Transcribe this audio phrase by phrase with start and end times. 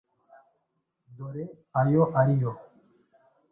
[1.15, 1.43] Dore
[1.81, 2.51] ayo ari yo